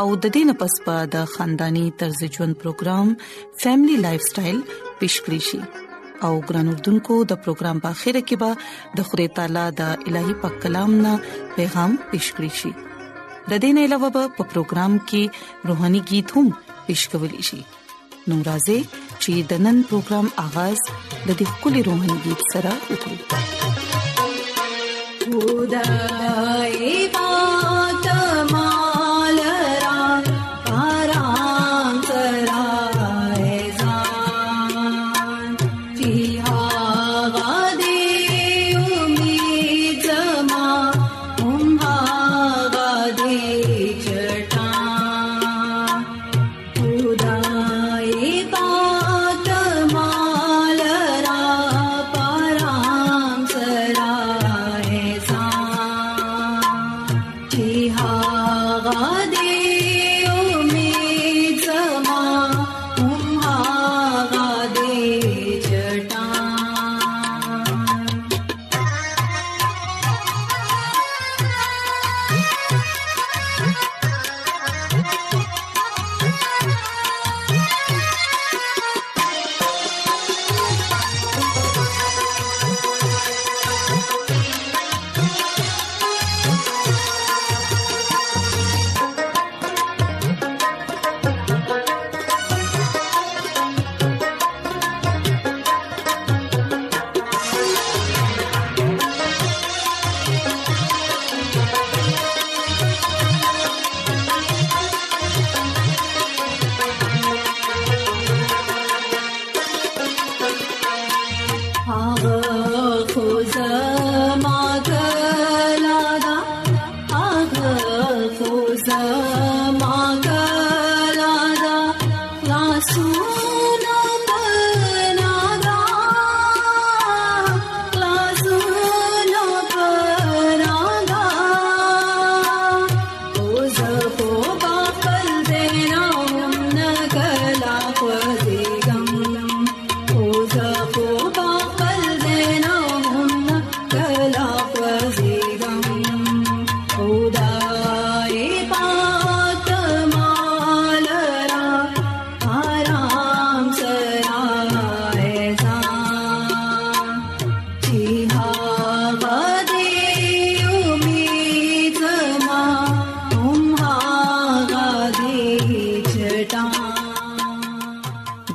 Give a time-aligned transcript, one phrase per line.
[0.00, 3.06] او د دې نه پس به د خاندانی طرز ژوند پروګرام
[3.62, 4.58] فیملی لایف سټایل
[5.00, 5.60] پیش کړی شي
[6.28, 8.50] او ګران اردوونکو د پروګرام په خیره کې به
[9.00, 11.12] د خوري تعالی د الهي پاک کلام نه
[11.56, 12.70] پیغام پېښ کړی شي
[13.50, 15.22] د دې نه علاوه په پروګرام کې
[15.70, 16.46] روهاني गीत هم
[16.86, 17.60] پېښ کول شي
[18.28, 18.80] نو راځي
[19.22, 20.78] چې د نن پروګرام آغاز
[21.26, 23.20] د دې کلی روهاني गीत سره وکړو
[25.34, 27.28] خدای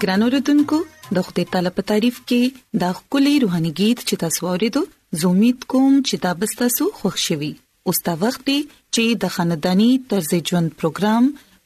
[0.08, 0.78] ګران اوردونکو
[1.16, 2.42] د خپل طالب تعریف کې
[2.84, 4.82] دا خولي روحاني गीत چې تاسو ورېدو
[5.24, 7.50] زه امید کوم چې دا به تاسو خوښ شي
[7.94, 8.56] اوس دا وخت دی
[8.96, 11.24] چې د خاندانی طرز ژوند پروګرام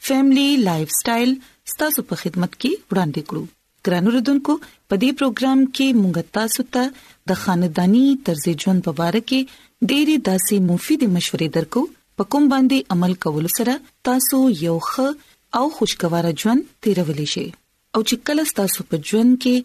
[0.07, 1.31] فیملی لایف سټایل
[1.75, 3.43] ستاسو په خدمت کې وړاندې کړو
[3.89, 4.51] ګران اوردونکو
[4.87, 6.85] په دې پروګرام کې مونږ تاسو ته
[7.33, 9.57] د خاندانی طرز ژوند په اړه کې
[9.89, 11.81] ډېری داسې مفید مشورې درکو
[12.17, 13.77] پکم باندې عمل کول سره
[14.13, 17.49] تاسو یو ښه او خوشگوار ژوند تیرولی شئ
[17.97, 19.55] او چې کله تاسو په ژوند کې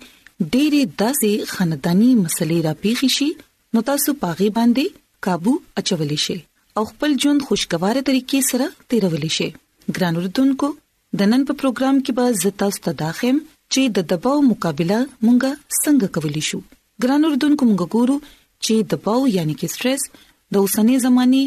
[0.52, 3.28] ډېرې داسې خاندانی مسلې راپیښ شي
[3.76, 4.84] نو تاسو پاغي باندې
[5.26, 6.36] काबू اچولې شي
[6.80, 9.48] او خپل ژوند خوشگوار طریقې سره تیرولې شي
[9.98, 10.68] ګران اردوونکو
[11.20, 13.36] د نن په پروګرام کې به زتا ستداخم
[13.72, 15.52] چې د دباو مقابله مونږه
[15.82, 16.60] څنګه کولی شو
[17.02, 18.16] ګران اردوونکو مونږ ګورو
[18.64, 20.02] چې دباو یعنی کې سټرس
[20.56, 21.44] د اوسنۍ زماني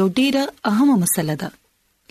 [0.00, 0.42] یو ډیره
[0.72, 1.50] اهمه مسله ده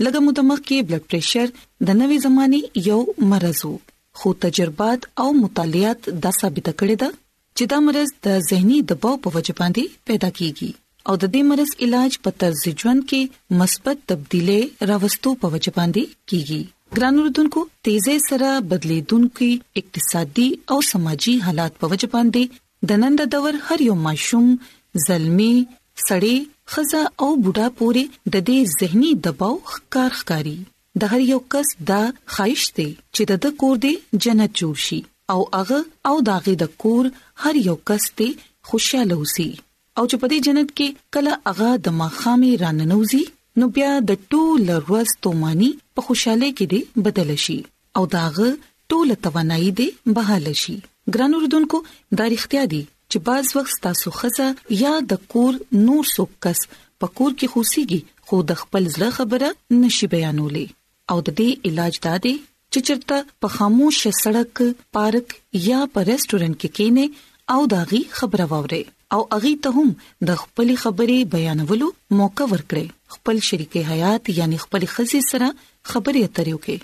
[0.07, 2.59] لکه متمخ کې بلډ پريشر د نوې زماني
[2.89, 2.99] یو
[3.33, 3.75] مرز وو
[4.19, 7.09] خو تجربات او مطالعات دا ثابت کړی دا
[7.57, 10.69] چې دا مرز د زهنی دباو په وجه باندې پیدا کیږي
[11.07, 13.21] او د دې مرز علاج په طرز ژوند کې
[13.61, 14.61] مثبت تبدیلې
[14.91, 16.61] راوستو په وجه باندې کیږي
[16.99, 19.47] ګرانو ردوونکو تیزه سره بدلیدونکو
[19.81, 22.43] اقتصادي او سماجی حالات په وجه باندې
[22.91, 24.47] د نن د دور هر یو ماشوم
[25.07, 25.53] زلمی
[26.07, 26.37] سړی
[26.73, 30.57] خزه او بوډا پوري د دې زهنی دباو ښکار ښکاری
[30.99, 31.99] د هر یو کس دا
[32.35, 32.85] خواهش دی
[33.15, 33.91] چې د کور دی
[34.23, 34.97] جنت جوړ شي
[35.35, 35.77] او هغه
[36.09, 37.03] او داغه د کور
[37.43, 38.25] هر یو کس دی
[38.71, 39.49] خوشاله اوسي
[39.97, 43.19] او چې په دې جنت کې کله هغه د مخامي راننوزي
[43.63, 47.55] نو بیا د ټول ورځ تومانی په خوشاله کې دی بدل شي
[47.99, 48.49] او داغه
[48.95, 49.87] ټول توانایي دی
[50.19, 50.77] بحال شي
[51.13, 51.81] ګران اردوونکو
[52.17, 54.49] دا اړتیا دي چې بعض وخت تاسو خزه
[54.83, 59.55] یا د کور نور څوک کس په کور کې خوسيږي خو د خپل ځله خبره
[59.79, 60.77] نشي بیانولې
[61.11, 62.33] او د دې علاج دا دی
[62.73, 63.15] چې چرته
[63.45, 64.53] په خاموش سړک
[64.97, 65.27] پارک
[65.69, 67.07] یا په ریسټورانټ کې کینې
[67.55, 68.81] او داغي خبره واوري
[69.15, 69.89] او اغي ته هم
[70.29, 71.87] د خپل خبرې بیانولو
[72.19, 72.85] موقع ورکړي
[73.17, 75.49] خپل شریک حیات یعنی خپل خزي سره
[75.91, 76.77] خبرې اترې وکړي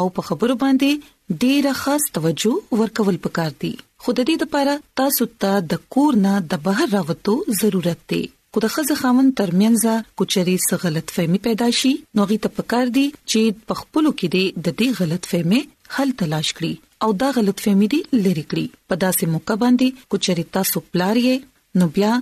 [0.00, 1.08] او په خبرو باندې
[1.42, 3.72] ډېر خاص توجه ورکول پکار دي
[4.04, 8.22] خود دې لپاره تاسو ته د کور نه د بهر راوتو ضرورت دی
[8.54, 9.84] خو د خزه خاون ترمنځ
[10.20, 14.52] کوچري څه غلط فهمي پیدا شي نو غي ته پکار دي چې په خپل کې
[14.66, 15.60] د دې غلط فهمي
[15.98, 16.72] حل تلاش کړي
[17.06, 21.24] او دا غلط فهمي دي لری کړي په داسې موقع باندې کوچري تاسو پلاري
[21.82, 22.12] نو بیا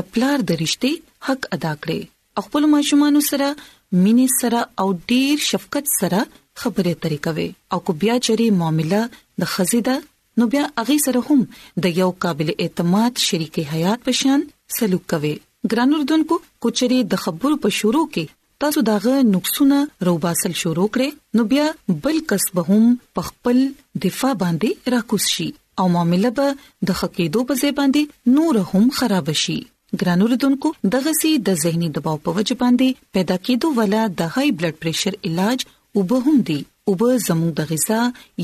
[0.00, 0.92] د پلار د رښتې
[1.30, 7.48] حق ادا کړي خپل ماشومان سره مینې سره او ډیر شفقت سره خبرې اترې کوي
[7.76, 9.96] او کو بیا چری معاملې د خزیده
[10.38, 11.48] نو بیا اغي سره هم
[11.86, 14.50] د یو قابل اعتماد شریک حیات پشان
[14.80, 15.36] سلوک کوي
[15.72, 18.28] ګران اردوونکو کوچري د خبرو په شروع کې
[18.64, 19.78] تاسو داغه نقصونه
[20.08, 21.08] روباسل شروع کړي
[21.40, 21.64] نو بیا
[22.06, 22.86] بل کس به هم
[23.18, 23.60] پخپل
[24.06, 25.48] دفاع باندې راکوس شي
[25.82, 29.58] او معاملې به د حقیقتو په ځای باندې نور هم خراب شي
[30.02, 34.50] ګران اردوونکو دغه سي د زهني دباو په وجه باندې پیدا کېدو ولا د هاي
[34.60, 35.68] بلډ پريشر علاج
[36.00, 36.60] وبهم دي
[36.92, 38.00] وب زموږ د غذا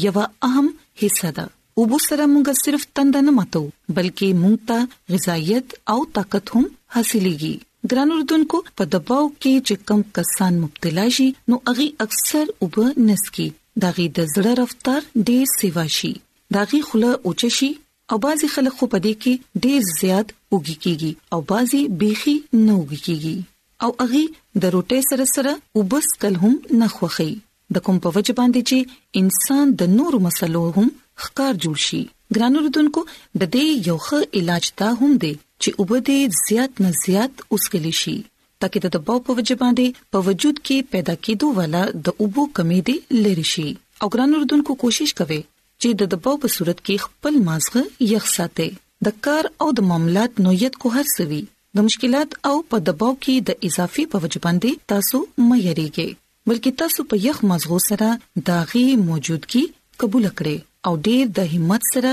[0.06, 0.66] یو اهم
[1.02, 1.50] حصہ ده
[1.82, 3.60] اوبو سره موږ صرف تند نه ماتو
[3.94, 4.82] بلکې موږ ته
[5.14, 6.62] غذایت او طاقت هم
[6.96, 7.54] حاصلېږي
[7.92, 12.78] ګران اردوونکو په دباو کې چې کم کسان مبتلا شي نو اغي اکثر اوب
[13.08, 13.48] نسکي
[13.86, 15.00] داغي د زړه رفتار
[15.30, 16.12] ډېر سیوا شي
[16.58, 17.70] داغي خوله اوچ شي
[18.14, 23.06] او بازي خلک خو پدې کې ډېر زیات اوږي کیږي او بازي بيخي نه اوږي
[23.08, 23.36] کیږي
[23.84, 27.32] او اغي د روټې سره سره اوبس کل هم نه خوخي
[27.76, 32.00] د کوم په وجه باندې چې انسان د نور مسلو هم خکار جوړ شي
[32.36, 35.32] ګرانو ردوونکو د دې یو ښه علاج دا هم دی
[35.62, 36.08] چې وبد
[36.46, 38.16] زیات نه زیات اوسکلی شي
[38.64, 42.80] ترڅو د دباو په وجه باندې په وجود کې پیدا کېدو والا د اوبو کمی
[42.90, 43.68] دی لری شي
[44.00, 45.40] او ګرانو ردوونکو کوشش کوي
[45.80, 47.82] چې د دباو په صورت کې خپل مازغه
[48.14, 48.68] یخ ساتي
[49.08, 51.40] د کار او د معاملات نویت کو هر سوي
[51.78, 56.08] د مشکلات او په دباو کې د اضافي په وجه باندې تاسو مې یریږئ
[56.48, 58.10] بلکې تاسو په یخ مزغو سره
[58.50, 59.64] داغي موجودګي
[60.02, 60.56] قبول کړئ
[60.88, 62.10] او ډېر د همت سره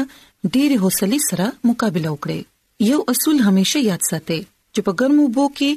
[0.53, 2.39] ډېر حوصله سره مقابله وکړي
[2.91, 4.39] یو اصول همیشه یاد ساتئ
[4.73, 5.69] چې په ګرمو بو کې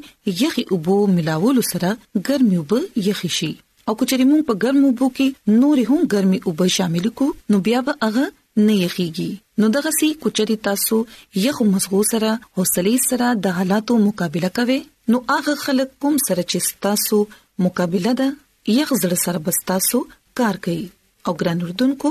[0.45, 1.89] یخي اوبو ملاول سره
[2.27, 2.73] ګرمي وب
[3.09, 3.51] یخي شي
[3.91, 7.81] او کچري مون په ګرمو بو کې نور هم ګرمي اوب شامل کو نو بیا
[7.89, 8.25] به هغه
[8.67, 9.31] نه یخيږي
[9.63, 10.99] نو دغه سي کچري تاسو
[11.45, 14.79] یخ مزغو سره حوصله سره د حالاتو مقابله کوي
[15.15, 17.21] نو هغه خلک کوم سره چې تاسو
[17.69, 18.29] مقابله ده
[18.81, 20.05] یخ زړه سره بس تاسو
[20.43, 20.87] کار کوي
[21.29, 22.09] او ګران اردوونکو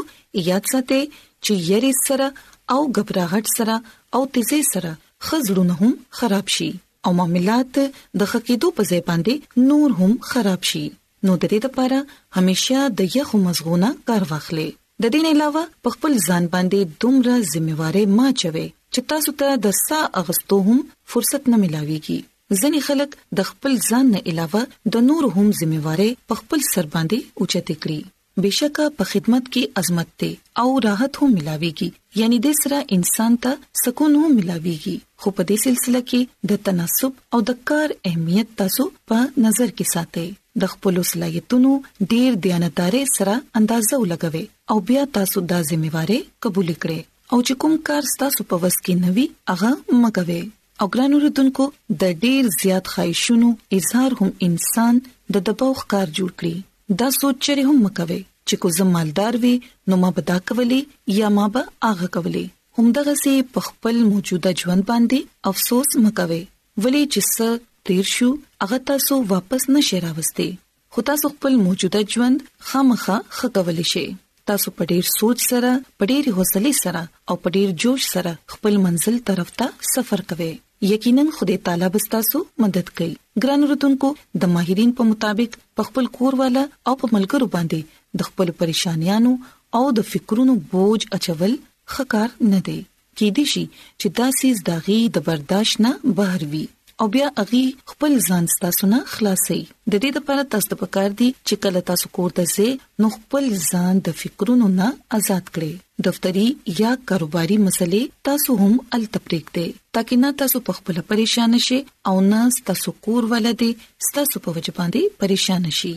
[0.49, 1.01] یاد ساتئ
[1.43, 2.27] چې یری سره
[2.75, 3.75] او غبرغټ سره
[4.17, 4.91] او تیزی سره
[5.29, 6.69] خزړونه هم خراب شي
[7.07, 9.33] او معاملات د خکېدو په ځای باندې
[9.71, 10.85] نور هم خراب شي
[11.25, 11.99] نو د دې لپاره
[12.39, 14.69] همیشه د یخو مزغونه کار واخلئ
[15.03, 19.49] د دې نه علاوه په خپل ځان باندې دومره ځمېواره ما چوي چې تاسو ته
[19.67, 20.79] د سا اغستو هم
[21.15, 22.19] فرصت نه ملاويږي
[22.61, 23.09] ځنې خلک
[23.41, 24.61] د خپل ځان نه علاوه
[24.97, 27.99] د نور هم ځمېواره په خپل سر باندې اوچته کړی
[28.41, 30.29] بشکه په خدمت کې عظمت ته
[30.63, 31.87] او راحت هم ملاويږي
[32.21, 36.21] یعنی د سره انسان ته سکون هم ملاويږي خو په دې سلسله کې
[36.53, 40.29] د تناسب او د کار اهمیت تاسو په نظر کې ساتئ
[40.65, 41.71] د خپل صلاحیتونو
[42.15, 44.43] ډیر دیانتاري سره اندازو لګوي
[44.75, 46.99] او بیا تاسو دا ځمېواره قبول کړئ
[47.31, 49.71] او چې کوم کار تاسو په وس کې نوي هغه
[50.01, 50.41] مګوي
[50.79, 51.65] او ګرانو ردوونکو
[52.03, 53.49] د ډیر زیات خایښونو
[53.81, 56.55] اظهار هم انسان د دباو ښکار جوړ کړی
[57.01, 59.51] دا سوچ چره هم مکوي چې کو زمالدار وي
[59.91, 60.79] نو ما بدا کولی
[61.17, 62.43] یا ما به هغه کولی
[62.79, 65.19] همدغه سي په خپل موجوده ژوند باندې
[65.53, 66.41] افسوس مکوي
[66.85, 68.29] ولی چې څه تیر شو
[68.65, 70.49] هغه تاسو واپس نشی راوستي
[70.95, 74.05] خو تاسو خپل موجوده ژوند خامخه خکولی شي
[74.51, 75.71] تاسو په ډیر سوچ سره
[76.03, 80.51] په ډیر حوصله سره او په ډیر جوش سره خپل منزل طرف ته سفر کوئ
[80.91, 83.13] یقینا خدای تعالی بستاسو مدد کوي
[83.43, 84.07] ګران رتونکو
[84.43, 89.31] د ماهرین په مطابق په خپل کور والا او په ملګرو باندې د خپل پریشانیانو
[89.79, 91.55] او د فکرونو بوج اچول
[91.97, 92.79] خکار نه دی
[93.17, 93.63] کې دي شي
[94.01, 96.65] چې دا سیس داغي د برداشت نه بهر وي
[97.01, 99.57] او بیا اغي خپل ځان ستاسو نه خلاصي
[99.91, 102.69] د دې لپاره تاسو ته پکار دي چې کله تاسو کور ته ځئ
[103.03, 105.73] نو خپل ځان د فکرونو نه آزاد کړئ
[106.07, 106.45] دفتری
[106.81, 109.65] یا کاروباري مسلې تاسو هم ال تفریق دي
[109.99, 111.79] ترڅو نه تاسو په خپل پریشان شئ
[112.11, 113.71] او نه تاسو کور ولدي
[114.19, 115.95] تاسو په وجه باندې پریشان شئ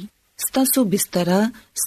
[0.56, 1.30] تاسو بستر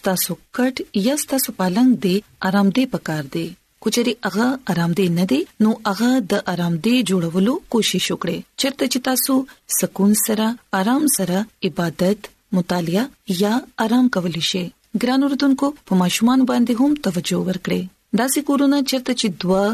[0.10, 0.76] تاسو کټ
[1.08, 2.16] یا تاسو پالنګ دي
[2.52, 3.48] آرام دي پکار دي
[3.86, 8.84] کوچري هغه آرام دې نه دی نو هغه د آرام دې جوړولو کوشش وکړي چرته
[8.92, 9.34] چې تاسو
[9.78, 10.48] سکون سره
[10.80, 11.38] آرام سره
[11.70, 12.20] عبادت
[12.58, 13.04] مطالعه
[13.44, 13.54] یا
[13.86, 14.64] آرام کول شي
[15.02, 17.82] ګران اوردونکو په ماشومان باندې هم توجه ورکړي
[18.22, 19.66] دا سې کورونه چرته چې دوا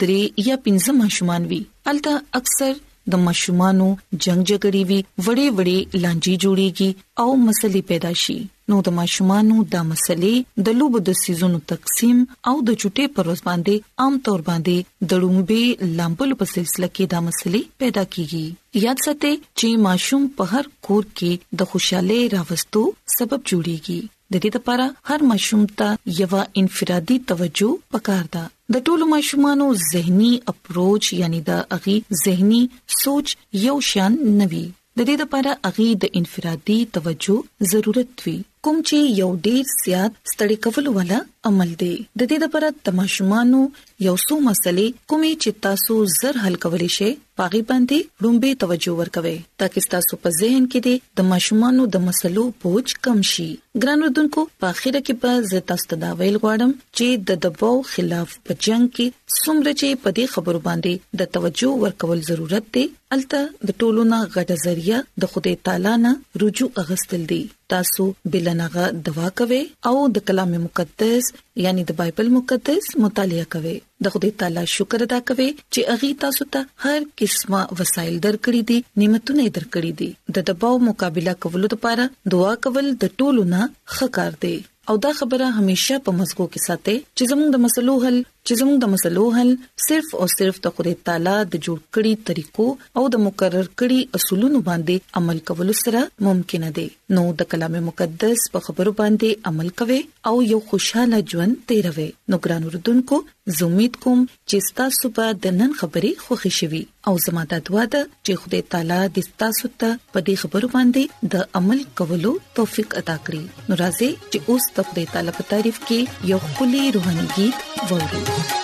[0.00, 2.72] درې یا پنځه ماشومان وي الته اکثر
[3.12, 3.86] د مشمانو
[4.22, 6.90] جنگ جګړې وی وړې وړې لانجې جوړېږي
[7.22, 8.38] او مسلې پیدا شي
[8.72, 10.34] نو د ماشومانو د مسلې
[10.68, 12.18] د لوب د سيزونو تقسیم
[12.48, 14.76] او د چټې پر ورځ باندې عام تور باندې
[15.12, 15.64] د لومبي
[16.00, 18.46] لامپل په سلسله کې د مسلې پیدا کیږي
[18.86, 21.32] یاد ساتئ چې ماشوم په هر کور کې
[21.62, 22.82] د خوشاله راوستو
[23.18, 24.00] سبب جوړيږي
[24.32, 25.88] د دې لپاره هر ماشوم ته
[26.22, 32.60] یو انفرادي توجه پکار ده د ټولو ماشومانو زهني اپروچ یعنی د اغي زهني
[33.00, 33.26] سوچ
[33.66, 34.62] یو شان نوي
[34.96, 37.36] د دې لپاره اغي د انفرادي توجه
[37.72, 38.36] ضرورت وي
[38.68, 43.60] کوم چې یو ډیر زیات ستړي کول ولا عمل دی د دې لپاره تماشمانو
[44.06, 47.10] یو څو مسلې کومې چې تاسو زر حل کولې شي
[47.40, 52.92] پاغي باندې رومبه توجه ورکوي ترڅو تاسو په ذهن کې د ماشومانو د مسلو بوج
[53.06, 53.46] کم شي
[53.84, 58.90] ګرانو دونکو په اخیره کې په زتا ستداویل غواړم چې د دباو خلاف په جنگ
[58.92, 62.86] کې څومره چې په دې خبرو باندې د توجه ورکول ضرورت دی
[63.18, 67.42] الته د ټولو نه غټه ذریعہ د خدای تعالی نه رجوع اغستل دي
[67.74, 71.33] تاسو بلنغه دوا کوي او د کلام مقدس
[71.66, 73.74] یعنی د بایبل مقدس مطالعه کوئ
[74.06, 76.60] د خدای تعالی شکر ادا کوئ چې اغي تاسو ته
[76.90, 82.04] هر قسمه وسایل درکړي دي نعمتونه درکړي دي د دباو مقابله کولو لپاره
[82.36, 83.62] دعا کول د ټولو نه
[83.98, 84.56] خکار دی
[84.92, 88.76] او دا خبره همیشه په مزګو کې ساتي چې زموږ د مسلو حل چې زموږ
[88.80, 89.52] د مسلو حل
[89.86, 92.66] صرف او صرف د خدای تعالی د جوړ کړي طریقو
[93.00, 96.86] او د مقرر کړي اصولونو باندې عمل کول سره ممکن دي
[97.18, 102.40] نو د کلام مقدس په خبرو باندې عمل کوي او یو خوشاله ژوند تیروي نو
[102.44, 103.22] ګران وردونکو
[103.56, 104.20] زه امید کوم
[104.50, 108.62] چې تاسو په د نن خبرې خوښی شوي او زموږ د دعا د چې خدای
[108.74, 113.80] تعالی د تاسو ته په دې خبرو باندې د عمل کولو توفیق عطا کړي نو
[113.82, 118.50] راځي چې اوس د خدای تعالی په تعریف کې یو خولي روحاني गीत ووري thank
[118.50, 118.63] you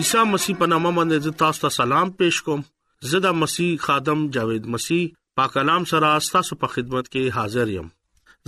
[0.00, 2.62] عیسی مسیح په نامه باندې تاسو ته سلام پېښ کوم
[3.10, 5.02] زدا مسیح خادم جاوید مسیح
[5.40, 7.86] پاک کلام سره تاسو په خدمت کې حاضر یم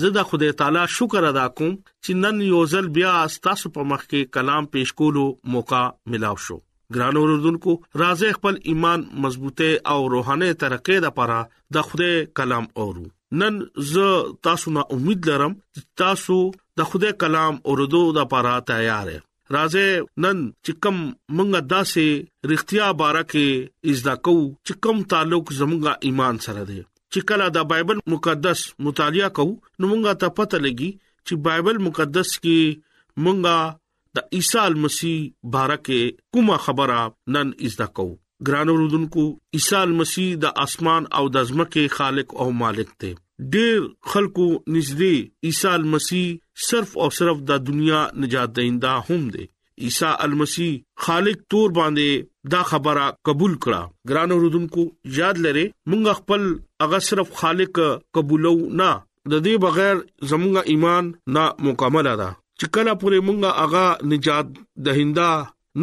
[0.04, 3.12] زدا خدای تعالی شکر ادا کوم چې نن یو ځل بیا
[3.48, 5.26] تاسو په مخ کې کلام پېښ کولو
[5.56, 5.84] موقع
[6.14, 6.58] ملو شو
[6.98, 11.38] ګران اوردونکو راز خپل ایمان مضبوطه او روحاني ترقې لپاره
[11.78, 13.06] د خدای کلام اورو
[13.44, 13.62] نن
[13.94, 14.18] زه
[14.50, 16.42] تاسو نه امید لرم چې تاسو
[16.82, 20.96] د خدای کلام اوردو لپاره تیار یاست راځه نن چکم
[21.36, 22.06] مونږه داسې
[22.52, 23.44] رښتیا بارکه
[23.90, 24.34] اجازه کو
[24.70, 26.78] چکم تعلق زمونږه ایمان سره دی
[27.12, 29.46] چې کله دا بایبل مقدس مطالعه کو
[29.80, 30.90] نو مونږه ته پته لګي
[31.26, 32.80] چې بایبل مقدس کې
[33.26, 35.22] مونږه د عیسی مسیح
[35.56, 35.98] بارکه
[36.36, 36.96] کومه خبره
[37.36, 38.08] نن اجازه کو
[38.48, 39.24] ګرانو رودونکو
[39.58, 43.14] عیسی مسیح د اسمان او د زمکه خالق او مالک دی
[43.54, 43.78] ډېر
[44.10, 45.14] خلکو نږدې
[45.46, 46.26] عیسی مسیح
[46.66, 49.44] صرف او صرف د دنیا نجات دیندا هم دی
[49.84, 50.68] عیسی المسی
[51.06, 52.10] خالق تور باندې
[52.54, 54.82] دا خبره قبول کړه ګران اوردونکو
[55.18, 56.42] یاد لره مونږ خپل
[56.84, 57.78] هغه صرف خالق
[58.18, 58.52] قبولو
[58.82, 58.90] نه
[59.30, 59.94] د دې بغیر
[60.30, 61.04] زمونږ ایمان
[61.38, 64.46] نا مکمل ده چې کله پورې مونږ هغه نجات
[64.88, 65.28] دهنده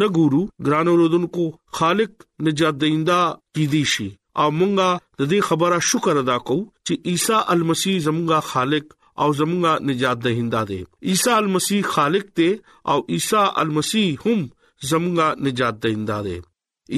[0.02, 1.44] نه ګورو ګران اوردونکو
[1.80, 2.12] خالق
[2.50, 3.20] نجات دیندا
[3.56, 4.08] کیدی شي
[4.42, 8.86] او مونږه د دې خبره شکر ادا کوو چې عیسی المسیح زمونږه خالق
[9.22, 12.50] او زمونږه نجات دهنده دی عیسی المسیح خالق دی
[12.94, 14.40] او عیسی المسیح هم
[14.88, 16.36] زمونږه نجات دهنده دی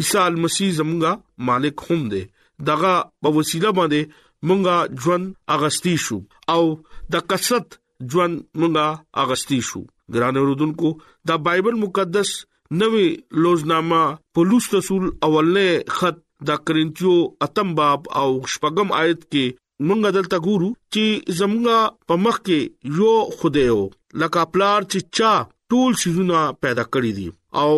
[0.01, 1.13] عیسی المسیح زمونږه
[1.51, 2.23] مالک هم دی
[2.71, 2.95] دغه
[3.25, 4.03] په وسیله باندې
[4.49, 5.27] مونږه ژوند
[5.59, 6.19] اغستی شو
[6.55, 6.63] او
[7.17, 7.67] د قصد
[8.13, 8.87] ژوند مونږه
[9.25, 9.83] اغستی شو
[10.15, 10.91] ګران اوردونکو
[11.29, 12.31] د بایبل مقدس
[12.83, 13.09] نوې
[13.45, 14.03] لوزنامه
[14.37, 17.15] پولس رسول اولنې خط د کرنټیو
[17.47, 19.45] اتم باب او شپږم آیت کې
[19.87, 21.05] مونږ دلته ګورو چې
[21.39, 21.67] زمونږ
[22.09, 22.61] په مخ کې
[22.99, 23.83] یو خدایو
[24.21, 25.33] لکه پلار چې چا
[25.71, 27.29] ټول شیزونه پیدا کړی دي
[27.65, 27.75] او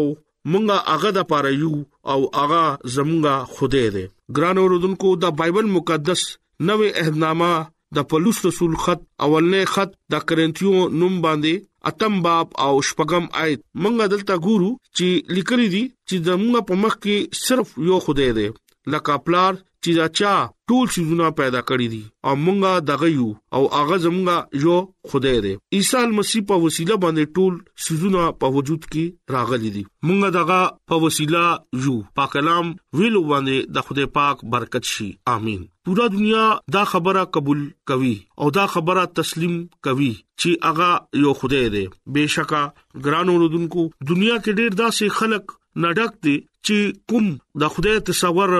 [0.50, 1.74] مونږه هغه د پاره یو
[2.12, 2.64] او هغه
[2.96, 4.04] زمونږه خدای دی
[4.36, 6.20] ګران اوردونکو د بایبل مقدس
[6.68, 7.52] نوې عہدنامه
[7.96, 11.54] د پولس رسول خط اولنې خط د کرنتیو نوم باندې
[11.90, 16.94] اتم باب او شپږم آیت مونږ دلته ګورو چې لیکلي دي چې زموږ په مخ
[17.04, 18.48] کې صرف یو خدای دی
[18.92, 19.52] لکه پلار
[19.88, 20.30] چې دا چا
[20.70, 24.74] ټول سيزونه پیدا کړی دي او مونږه دغه یو او هغه زمونږه یو
[25.12, 30.34] خدای دی عیسی مسیح په وسیله باندې ټول سيزونه په وجود کې راغلي دي مونږه
[30.34, 30.58] دغه
[30.92, 36.44] په وسیله یو په کلام ویلو باندې د خدای پاک برکت شي امين پورا دنیا
[36.78, 39.56] دا خبره قبول کوي او دا خبره تسلیم
[39.88, 41.86] کوي چې هغه یو خدای دی
[42.18, 46.78] بهشکه ګرانو رودونکو دنیا کې ډیر داسې خلک نډک دي چې
[47.08, 47.26] کوم
[47.60, 48.50] د خدای تصور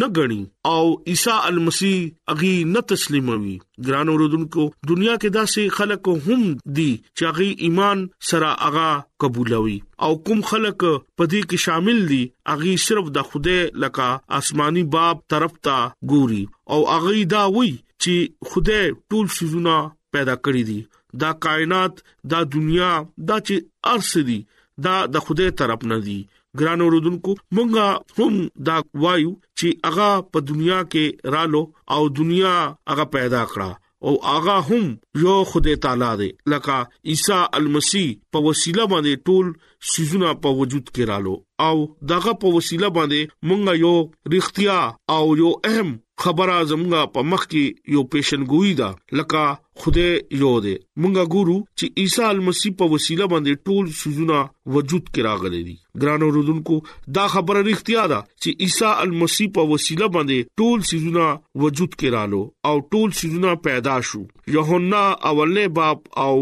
[0.00, 0.38] نه غني
[0.72, 1.96] او عیسی المسیح
[2.32, 3.54] اغي نه تسلیموي
[3.86, 6.42] ګران اوردونکو دنیا کې داسې خلک هم
[6.78, 7.98] دي چې اغي ایمان
[8.30, 8.90] سره اغا
[9.24, 9.76] قبولوي
[10.06, 10.84] او کوم خلک
[11.16, 12.22] په دې کې شامل دي
[12.54, 14.08] اغي صرف د خدای لکه
[14.40, 15.78] آسماني باب طرف ته
[16.14, 16.42] ګوري
[16.76, 19.76] او اغي دا وی چې خدای ټول شیزونه
[20.16, 20.80] پیدا کړی دي
[21.24, 22.00] دا کائنات
[22.32, 22.92] دا دنیا
[23.28, 24.40] دا چې ارس دي
[24.88, 26.20] دا د خدای طرف نه دي
[26.58, 27.86] ګران اوردونکو مونږه
[28.18, 28.32] هم
[28.68, 31.62] دا وایو چې اغا په دنیا کې رالو
[31.94, 32.54] او دنیا
[32.92, 33.70] اغا پیدا کړه
[34.06, 34.84] او اغا هم
[35.24, 36.76] یو خدای تعالی دی لکه
[37.10, 39.46] عیسی المسی په وسیله باندې ټول
[39.94, 41.34] سيزونه په وجود کې رالو
[41.68, 41.76] او
[42.12, 43.94] داغه په وسیله باندې مونږه یو
[44.34, 44.78] رښتیا
[45.16, 45.90] او یو اهم
[46.22, 49.44] خبره زموږه په مخ کې یو پیشنګوئی ده لکه
[49.82, 50.06] خوده
[50.42, 54.38] یو دی مونږه ګورو چې عیسی مسیح په وسیله باندې ټول سوزونه
[54.76, 56.78] وجود کې راغلي دي ګران اوردونکو
[57.18, 61.28] دا خبره اړتیا ده چې عیسی مسیح په وسیله باندې ټول سوزونه
[61.66, 64.22] وجود کې رالو او ټول سوزونه پیدا شو
[64.56, 66.34] یوهنا اولنې باب او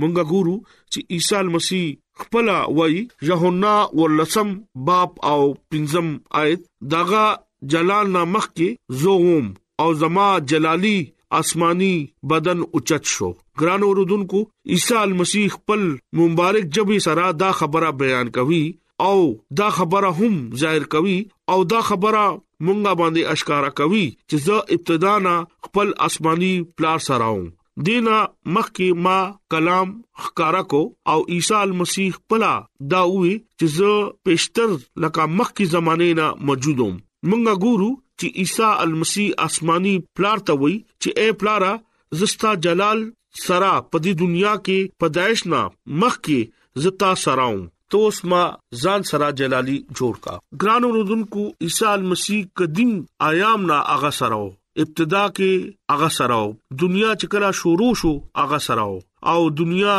[0.01, 0.57] مونږه ګورو
[0.93, 1.87] چې عیسی مسیح
[2.21, 2.47] خپل
[2.79, 2.95] وای
[3.31, 4.49] یوحنا ولسم
[4.87, 6.09] باب او پنځم
[6.43, 6.61] آیت
[6.93, 7.25] داغه
[7.73, 8.69] جلال نامخ کې
[9.03, 9.45] زوم
[9.83, 10.99] او زما جلالی
[11.41, 11.97] آسماني
[12.31, 14.41] بدن اوچت شو ګران اوردونکو
[14.73, 15.83] عیسی مسیح خپل
[16.21, 18.65] مبارک جبې سره دا خبره بیان کوي
[19.01, 22.27] او دا خبره هم ظاهر کوي او دا خبره
[22.65, 25.35] مونږه باندې اشکارا کوي چې زه ابتدا نه
[25.67, 27.47] خپل آسماني پلار سره وم
[27.87, 28.17] دینا
[28.57, 29.19] مخکې ما
[29.53, 29.89] کلام
[30.25, 32.53] خکارا کو او عیسی مسیح پلا
[32.93, 33.93] دا وی چې زه
[34.27, 34.71] پښتر
[35.05, 36.95] لکه مخکې زمانه نه موجودم
[37.29, 41.73] مونږه ګورو چې عیسی مسیح آسماني پلار ته وی چې اے پلارا
[42.21, 42.99] زستا جلال
[43.47, 45.61] سرا په دې دنیا کې پدایښ نه
[46.03, 46.39] مخکې
[46.85, 48.43] زتا سراوم توس ما
[48.83, 52.93] ځان سره جلالي جوړ کا ګران اوردونکو عیسی مسیح قدیم
[53.27, 54.39] ایام نا اغا سره
[54.85, 56.39] ابتدا کې اغا سره
[56.85, 58.13] دنیا چکرا شروع شو
[58.45, 58.87] اغا سره
[59.35, 59.97] او دنیا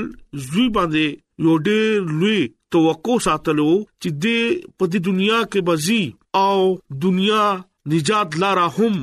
[0.54, 1.12] زوی باندې
[1.46, 2.40] یو ډېر لوی
[2.74, 3.70] توقع ساتلو
[4.02, 4.26] چې د
[4.78, 6.04] په دې دنیا کې بزي
[6.44, 6.58] او
[7.06, 7.46] دنیا
[7.94, 8.96] نجات لاره هم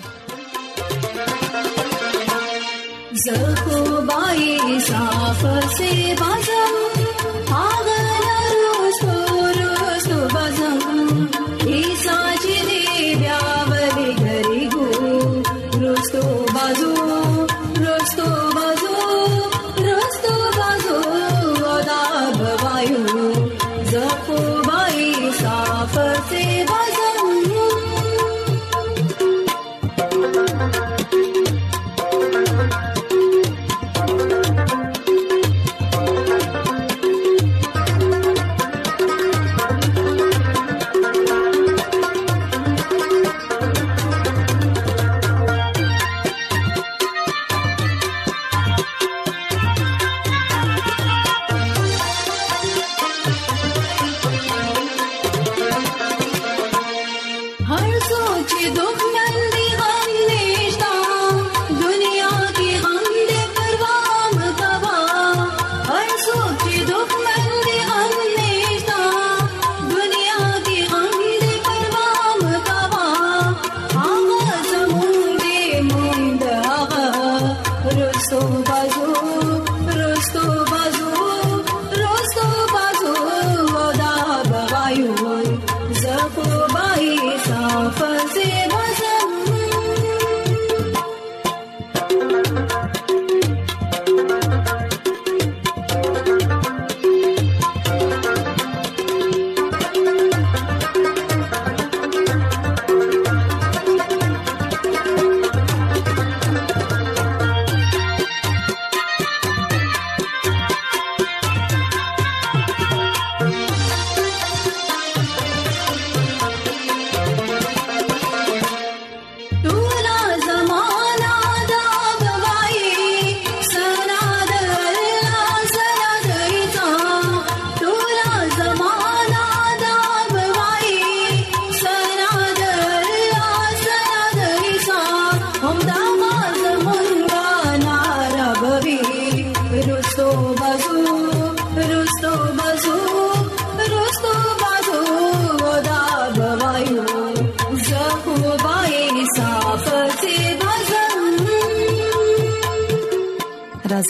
[3.13, 5.43] जको बाई साफ
[5.77, 6.60] से बाजा